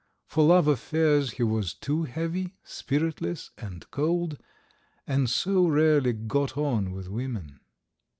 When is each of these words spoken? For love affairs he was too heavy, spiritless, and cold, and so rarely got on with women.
For 0.25 0.43
love 0.45 0.67
affairs 0.67 1.33
he 1.33 1.43
was 1.43 1.75
too 1.75 2.05
heavy, 2.05 2.55
spiritless, 2.63 3.51
and 3.59 3.87
cold, 3.91 4.39
and 5.05 5.29
so 5.29 5.67
rarely 5.67 6.13
got 6.13 6.57
on 6.57 6.89
with 6.91 7.07
women. 7.07 7.59